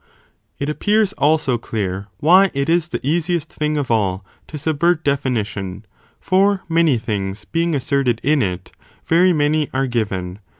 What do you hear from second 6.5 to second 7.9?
many things being of all things